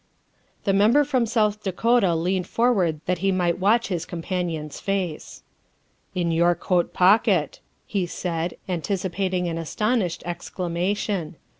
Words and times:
The 0.63 0.73
Member 0.73 1.03
from 1.03 1.27
South 1.27 1.61
Dakota 1.61 2.15
leaned 2.15 2.47
forward 2.47 3.01
that 3.05 3.19
he 3.19 3.31
might 3.31 3.59
watch 3.59 3.89
his 3.89 4.03
companion's 4.03 4.79
face. 4.79 5.43
''In 6.15 6.31
your 6.31 6.55
coat 6.55 6.91
pocket, 6.91 7.59
''he 7.85 8.07
said, 8.07 8.55
anticipating 8.67 9.47
an 9.47 9.59
aston 9.59 9.99
ished 9.99 10.23
exclamation. 10.23 11.35